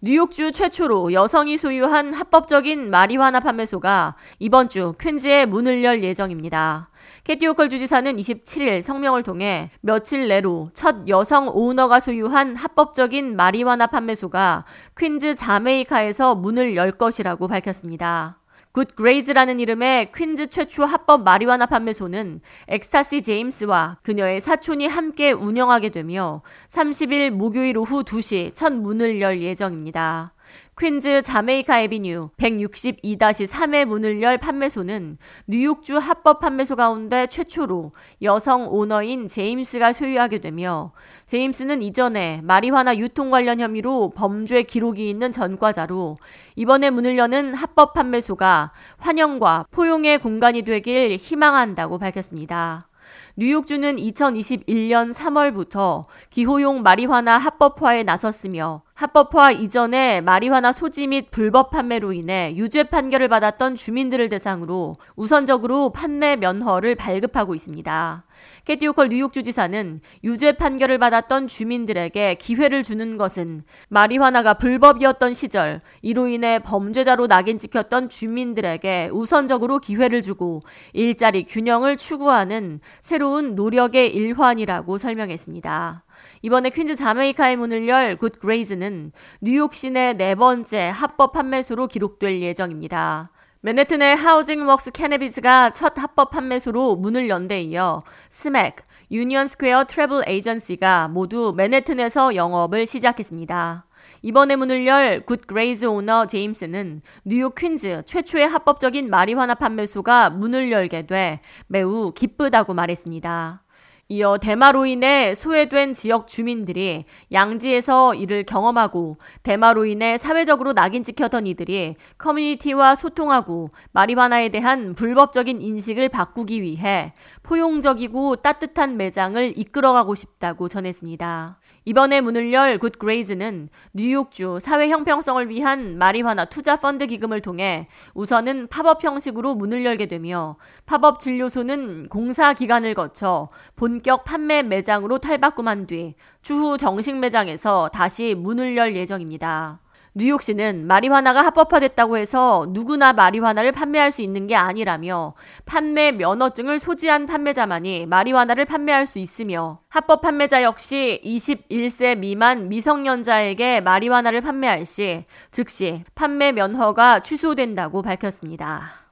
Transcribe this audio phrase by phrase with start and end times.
[0.00, 6.90] 뉴욕주 최초로 여성이 소유한 합법적인 마리화나 판매소가 이번 주 퀸즈에 문을 열 예정입니다.
[7.24, 14.66] 캐시 호컬 주지사는 27일 성명을 통해 며칠 내로 첫 여성 오너가 소유한 합법적인 마리화나 판매소가
[14.96, 18.38] 퀸즈 자메이카에서 문을 열 것이라고 밝혔습니다.
[18.78, 26.42] Good Grades라는 이름의 퀸즈 최초 합법 마리화나 판매소는 엑스타시 제임스와 그녀의 사촌이 함께 운영하게 되며
[26.68, 30.32] 30일 목요일 오후 2시 첫 문을 열 예정입니다.
[30.78, 39.92] 퀸즈 자메이카 에비뉴 162-3의 문을 열 판매소는 뉴욕주 합법 판매소 가운데 최초로 여성 오너인 제임스가
[39.92, 40.92] 소유하게 되며
[41.26, 46.18] 제임스는 이전에 마리화나 유통 관련 혐의로 범죄 기록이 있는 전과자로
[46.56, 52.88] 이번에 문을 여는 합법 판매소가 환영과 포용의 공간이 되길 희망한다고 밝혔습니다.
[53.36, 62.52] 뉴욕주는 2021년 3월부터 기호용 마리화나 합법화에 나섰으며 합법화 이전에 마리화나 소지 및 불법 판매로 인해
[62.56, 68.24] 유죄 판결을 받았던 주민들을 대상으로 우선적으로 판매 면허를 발급하고 있습니다.
[68.64, 76.58] 캐티오컬 뉴욕 주지사는 유죄 판결을 받았던 주민들에게 기회를 주는 것은 마리화나가 불법이었던 시절 이로 인해
[76.58, 86.02] 범죄자로 낙인 찍혔던 주민들에게 우선적으로 기회를 주고 일자리 균형을 추구하는 새로운 노력의 일환이라고 설명했습니다.
[86.42, 93.30] 이번에 퀸즈 자메이카의 문을 열 Good Grades는 뉴욕 시내 네 번째 합법 판매소로 기록될 예정입니다.
[93.60, 98.76] 맨해튼의 Housing Works Cannabis가 첫 합법 판매소로 문을 연 데 이어 Smacked,
[99.10, 103.86] Union Square Travel Agency가 모두 맨해튼에서 영업을 시작했습니다.
[104.22, 111.06] 이번에 문을 열 Good Grades 오너 제임스는 뉴욕 퀸즈 최초의 합법적인 마리화나 판매소가 문을 열게
[111.06, 113.62] 돼 매우 기쁘다고 말했습니다.
[114.10, 121.96] 이어 대마로 인해 소외된 지역 주민들이 양지에서 이를 경험하고 대마로 인해 사회적으로 낙인 찍혔던 이들이
[122.16, 131.58] 커뮤니티와 소통하고 마리화나에 대한 불법적인 인식을 바꾸기 위해 포용적이고 따뜻한 매장을 이끌어가고 싶다고 전했습니다.
[131.84, 138.68] 이번에 문을 열 Good Grades는 뉴욕주 사회 형평성을 위한 마리화나 투자 펀드 기금을 통해 우선은
[138.68, 140.56] 팝업 형식으로 문을 열게 되며
[140.86, 148.76] 팝업 진료소는 공사 기간을 거쳐 본격 판매 매장으로 탈바꿈한 뒤 추후 정식 매장에서 다시 문을
[148.76, 149.80] 열 예정입니다.
[150.14, 158.06] 뉴욕시는 마리화나가 합법화됐다고 해서 누구나 마리화나를 판매할 수 있는 게 아니라며 판매 면허증을 소지한 판매자만이
[158.06, 166.50] 마리화나를 판매할 수 있으며 합법 판매자 역시 21세 미만 미성년자에게 마리화나를 판매할 시 즉시 판매
[166.50, 169.08] 면허가 취소된다고 밝혔습니다.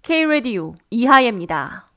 [0.00, 1.93] K-Radio 이하예입니다.